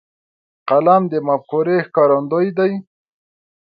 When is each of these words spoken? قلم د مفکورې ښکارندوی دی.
قلم 0.69 1.01
د 1.11 1.13
مفکورې 1.27 1.77
ښکارندوی 1.87 2.47
دی. 2.57 2.71